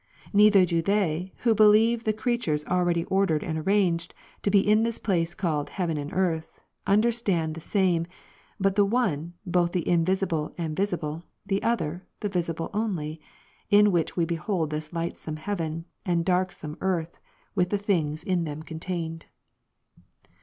Neither 0.33 0.65
do 0.65 0.81
they, 0.81 1.31
who 1.45 1.53
believe 1.53 2.05
the 2.05 2.11
creatures 2.11 2.65
already 2.65 3.03
ordered 3.05 3.43
and 3.43 3.59
arranged, 3.59 4.15
to 4.41 4.49
be 4.49 4.59
in 4.67 4.81
this 4.81 4.97
place 4.97 5.35
called 5.35 5.69
heaven 5.69 5.95
and 5.95 6.11
earth, 6.11 6.51
understand 6.87 7.53
the 7.53 7.61
same; 7.61 8.07
but 8.59 8.73
the 8.73 8.83
one, 8.83 9.35
both 9.45 9.73
the 9.73 9.87
invisible 9.87 10.55
and 10.57 10.75
visible, 10.75 11.21
the 11.45 11.61
other, 11.61 12.07
the 12.19 12.29
visible 12.29 12.71
only, 12.73 13.21
in 13.69 13.91
which 13.91 14.17
we 14.17 14.25
behold 14.25 14.71
this 14.71 14.91
lightsome 14.91 15.35
heaven, 15.37 15.85
and 16.03 16.25
dai'ksome 16.25 16.77
earth, 16.81 17.19
with 17.53 17.69
the 17.69 17.77
things 17.77 18.23
in 18.23 18.43
them 18.43 18.63
contained. 18.63 19.27